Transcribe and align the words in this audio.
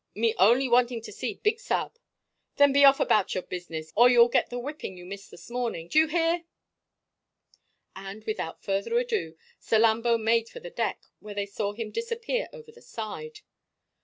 "Me 0.15 0.33
only 0.39 0.67
wanting 0.67 0.99
to 0.99 1.11
see 1.11 1.35
big 1.35 1.59
sa'b." 1.59 1.99
"Then 2.55 2.73
be 2.73 2.83
off 2.83 2.99
about 2.99 3.35
your 3.35 3.43
business, 3.43 3.93
or 3.95 4.09
you'll 4.09 4.29
get 4.29 4.49
the 4.49 4.57
whipping 4.57 4.97
you 4.97 5.05
missed 5.05 5.29
this 5.29 5.47
morning. 5.47 5.89
Do 5.89 5.99
you 5.99 6.07
hear?" 6.07 6.43
And, 7.95 8.23
without 8.23 8.63
further 8.63 8.97
ado, 8.97 9.37
Salambo 9.59 10.17
made 10.17 10.49
for 10.49 10.59
the 10.59 10.71
deck, 10.71 11.03
where 11.19 11.35
they 11.35 11.45
saw 11.45 11.73
him 11.73 11.91
disappear 11.91 12.49
over 12.51 12.71
the 12.71 12.81
side. 12.81 13.41